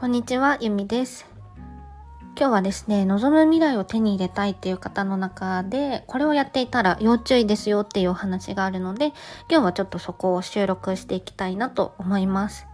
[0.00, 1.26] こんにちは、ゆみです。
[2.34, 9.08] 今日はですね、望む未来を手に入れたいっていう方の中で、これをやっていたら要注意ですよっていうお話があるので、
[9.50, 12.66] 今日はちょっとそこを収録していきたいなと思います。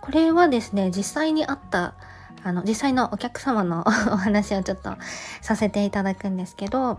[0.00, 1.94] これはですね、実際にあった、
[2.42, 4.96] あの、実際のお客様の お話をちょっと
[5.42, 6.98] させていただくんですけど、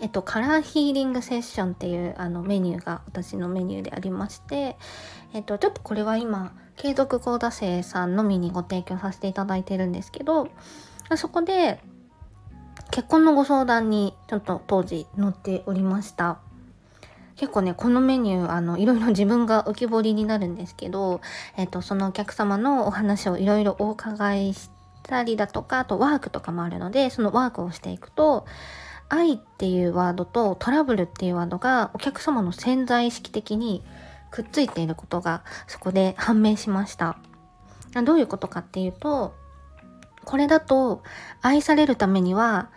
[0.00, 4.76] えっと、カラーヒーリングセッションっていうあのメニューが私のメニューでありまして、
[5.32, 10.48] えっと、ちょっとこれは今、継続講座生さんのみにご提供させていただいてるんですけど、
[11.16, 11.80] そこで
[12.90, 16.38] 結婚のご相談にちょっと当時載っておりました。
[17.36, 21.20] 結構ね、このメニュー、あの、いろいろ自分が浮き彫りになるんですけど、
[21.56, 24.70] えっ、と、そのお客様のお話をいろいろお伺いし
[25.02, 28.46] たりだとか、あとワークとかもあるので、そのワークをしていくと、
[29.14, 33.82] 愛っていうワードとトラブルっていうワードがお客様の潜在意識的に
[34.30, 37.16] くっついていることがそこで判明しました。
[38.04, 39.34] どういうことかっていうと、
[40.24, 41.02] これだと
[41.42, 42.70] 愛されるためには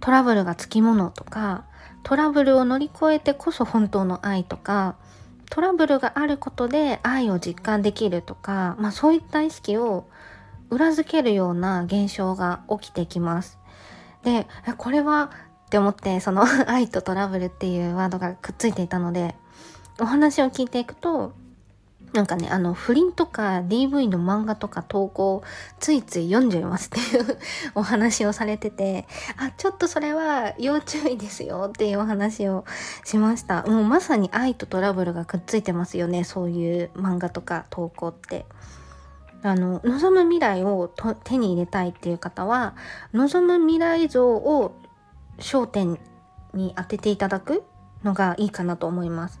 [0.00, 1.64] トラブルがつきものとか、
[2.02, 4.96] トラブルを乗り越えてこそ本当の愛とか、
[5.50, 10.06] トラブルがあることで愛を実感できるとか、まあそういった意識を
[10.68, 13.58] 裏付けるような現象が起きてきます。
[14.22, 15.30] で、これは
[15.68, 19.34] って思って、その 愛とトラブルっていうワードがくっついていたので、
[20.00, 21.32] お話を聞いていくと、
[22.14, 25.42] なんかね、あの、不倫とか DV の漫画とか投稿、
[25.78, 27.38] ついつい読んじゃいますっていう
[27.76, 32.64] お話をされてて、あ、ちょっとそれは要注意ですよっていうお話を
[33.04, 33.64] しました。
[33.64, 38.46] もうまさに愛とトラブルがくっついてますよね、そういう漫画とか投稿って。
[39.42, 40.90] あの、望む未来を
[41.24, 42.74] 手に入れたいっていう方は、
[43.12, 44.74] 望む未来像を
[45.38, 45.98] 焦点
[46.54, 47.64] に当てていただく
[48.04, 49.40] のがいいかなと思います。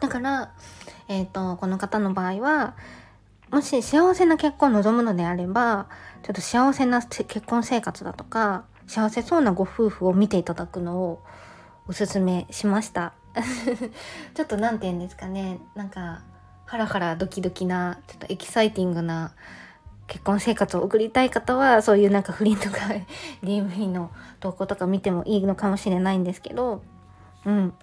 [0.00, 0.52] だから、
[1.08, 2.76] えっ、ー、と、この方の場合は、
[3.50, 5.88] もし幸せな結婚を望むのであれば、
[6.22, 11.22] ちょっと幸せな結婚生活だとか、幸せそうなご夫婦を見ていただくのを
[11.88, 13.14] おすすめしました。
[14.34, 16.22] ちょっと何て言うんですかね、なんか、
[16.66, 19.32] ハラハラドキドキな、ちょっとエキサイティングな
[20.06, 22.78] 結婚生活を送りたい方は、そういうなんか不倫とか
[23.42, 26.82] DV の投稿とか見てもいいのかもしれないんですけど、
[27.44, 27.74] うん。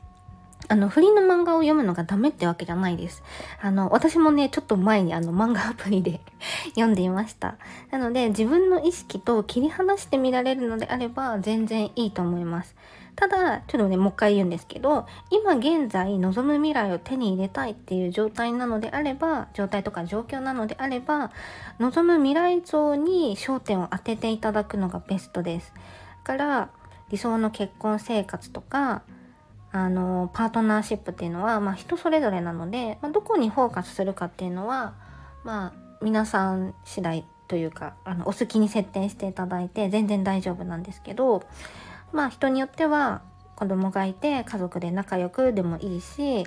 [0.70, 3.22] あの、不倫の漫画を読むのがダメってわけじゃないです。
[3.62, 6.22] あの、私もね、ちょっと前にあの漫画アプリで
[6.76, 7.58] 読んでいました。
[7.92, 12.76] なので、自分の意識と切り離して見られるのであれば、全然いいと思います。
[13.16, 21.32] ただ、ちょっとね、もう一回言うんですけど、今現在望む未来を手に入れたいっていう状態なのであれば、状態とか状況なのであれば、
[21.80, 25.74] 望む未来像に焦点を当てていただくのがベストです。
[25.76, 25.82] だ
[26.24, 26.70] から、
[27.10, 29.04] 理想の結婚生活とか、
[29.72, 34.96] あの、パートナーシップっていうのは、まあ人それぞれなので、まあ、どこにフォーカスするかっていうのは、
[35.44, 41.44] まあ皆さん次第というか、あの、お好きに設定していただいて全然大丈夫なんですけど、
[42.14, 43.22] まあ人によっては
[43.56, 46.46] 子供がいて家族で仲良くでもいいし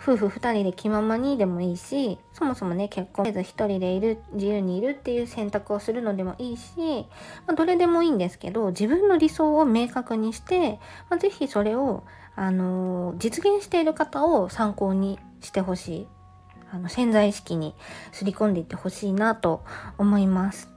[0.00, 7.06] 夫婦2人で気ままにでもいいしそもそもね結婚せず1人でいる自由にいるっていう選択をするのでもいいし、
[7.46, 10.78] まあ、どれでもいいんですけど自分の理想を明確にして、
[11.08, 12.04] まあ、是非それを、
[12.36, 16.06] あのー、実現している方を参考にしてほしい
[16.70, 17.74] あの潜在意識に
[18.12, 19.64] すり込んでいってほしいなと
[19.96, 20.73] 思います。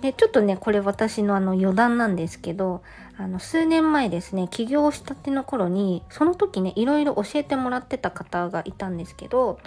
[0.00, 2.82] で、ちょっとね、これ私のあの余談なんですけど、
[3.18, 9.58] あの、数年前ですね、起業したての頃に、その時ね、いろいろ教えてもらってた方がいたんですけど、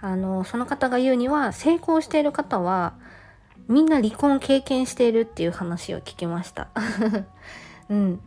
[0.00, 2.94] あの、その方が言うには、成功している方は、
[3.66, 6.68] みんな離婚経験しているっていう話を聞きました。
[7.88, 8.20] うん。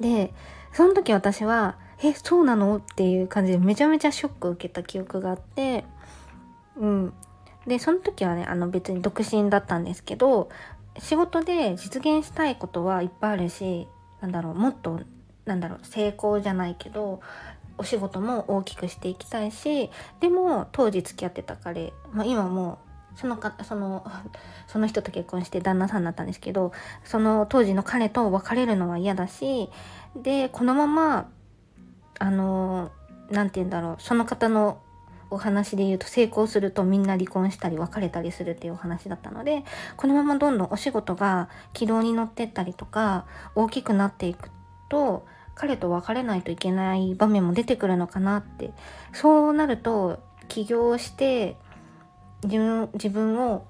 [0.00, 0.32] で、
[0.72, 2.76] その時私は、え、そうなの？
[2.76, 5.84] っていう感じでめちゃめちゃショックを受けた記憶があって、
[6.76, 7.12] うん。
[7.66, 10.48] で、その時はね、あの別に独身だったんですけど、
[10.98, 13.88] 仕事で実現したいことはいっぱいあるし、
[14.20, 15.00] なんだろう、もっと、
[15.44, 17.20] なんだろう、成功じゃないけど、
[17.78, 19.90] お仕事も大きくしていきたいし、
[20.20, 22.86] でも当時付き合ってた彼、まあ、今もう
[23.16, 24.04] そのか、その、
[24.68, 26.72] その人と結婚して旦那さんになったんですけど、
[27.04, 29.70] その当時の彼と別れるのは嫌だし、
[30.14, 31.28] で、このまま、
[32.18, 32.90] あの、
[33.30, 34.78] なんて言うんだろう、その方の
[35.30, 39.64] お話で言うと成功するとみんな離婚したり別れたりするっていうお話だったので
[39.96, 44.50] このままどんどんお仕事が軌道に乗ってったりとか大きくなっていく
[44.88, 48.72] と彼と別れないといけない場面も出てくるのかなって。
[49.12, 51.56] そうなると起業して
[52.42, 53.66] 自分を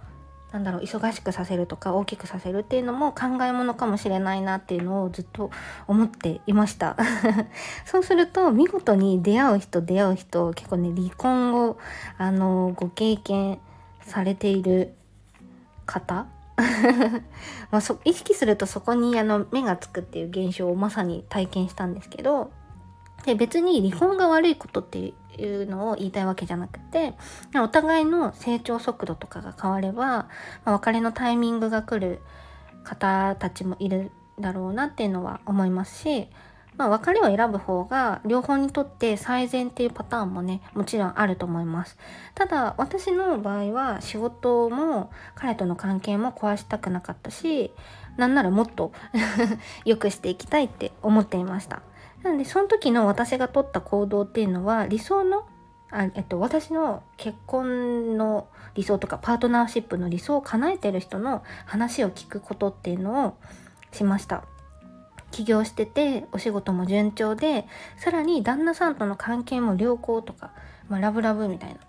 [0.52, 5.50] なんだろう忙しくさせるとか大きくさせるっていうのも考えものかもしれないなっていうのをずっと
[5.86, 6.96] 思っていました。
[7.84, 11.76] そうすると見事に出会う人出会う人結構ね離婚を
[12.16, 13.58] あのご経験
[14.02, 14.94] されている
[15.84, 16.26] 方。
[17.70, 22.50] まあそ意識するとそこにあの目がつくっていう現象をまさに体験したんですけど
[23.26, 27.14] で別に離婚が悪いことっていうのを言いたいわけじゃなくて
[27.54, 30.28] お互いの成長速度とかが変われば、ま
[30.66, 32.20] あ、別れのタイミングが来る
[32.84, 36.28] 方たちもいるだろうなっていうのは思いますし
[36.76, 41.96] まあ、別れを選ぶ方が両方にとって最善っていうパターンもねもちろんあると思います。
[42.34, 47.72] ただ私の場合は仕事も彼との関係も壊したくなかったし
[48.16, 48.92] なんならもっと
[49.84, 51.80] 良くしていきたいって思っていました。
[52.26, 55.46] なのでその時の私が取った行動っていうのは理想の
[55.92, 63.36] あえっと、私の結婚の理想とかパートナーシップの理想を叶えてる人の話を聞くことっていうのを
[63.92, 64.42] しました。
[65.30, 70.52] 起業しててお仕事も順調でさらに旦那さんとの関係も良好とか、
[70.88, 71.80] まあ、ラブラブみたいな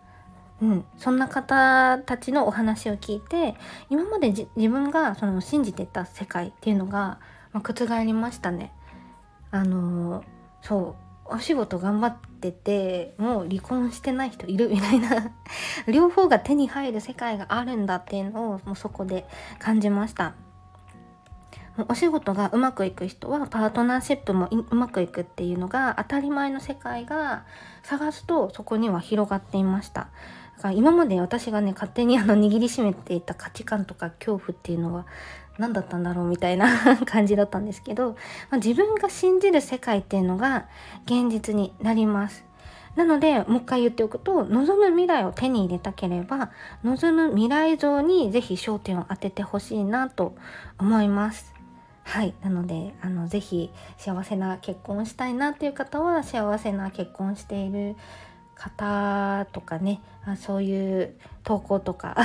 [0.61, 3.55] うん、そんな方たちのお話を聞いて
[3.89, 7.19] 今まで自分がその信じてた世界っていうのが、
[7.51, 8.73] まあ、覆りましたね。
[9.51, 10.23] あの、
[10.61, 15.31] そうお仕事頑張っててもう離婚してない人いるみたいな
[15.87, 19.27] 両方が手に入る世界があるんだっていうのをもうそこで
[19.59, 20.33] 感じました。
[21.89, 27.43] お仕事がうまくいく人はパートナーシップもうまくいくっていうのが当たり前の世界が
[27.83, 30.07] 探すとそこには広がっていました。
[30.55, 35.05] だから今まで私がね勝手にあの握りしめていた価値観とか恐怖っていうのは
[35.57, 38.15] 何だったんだろうみたいな 感じだったんですけど、ま
[38.51, 40.67] あ、自分が信じる世界っていうのが
[41.05, 42.45] 現実になります。
[42.95, 46.49] なので、もう一回言っておくと、望む未来を手に入れたければ、
[46.83, 50.33] 望む未来像にぜひ焦点を当ててほしいなと
[50.79, 51.57] 思います。
[52.07, 57.97] はいなのであのぜひ幸せな結婚したいなっていう方は幸せな結婚している
[58.57, 62.17] 方とかねあそういう投稿とか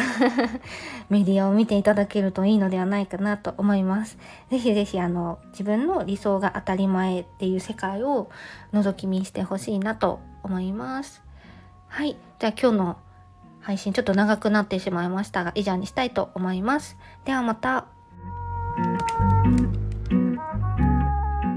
[1.10, 4.18] メディアを見ていただけるといいのではないかなと思います。
[4.50, 8.30] ぜひぜひあの自分の理想が当たり前っていう世界を
[8.72, 11.22] 覗き見してほしいなと思います。
[11.86, 12.16] はい。
[12.38, 12.96] じゃあ今日の
[13.60, 16.96] 配信ちょっと長くなってしまいましたが以上にしたいと思います。
[17.24, 17.86] ではまた。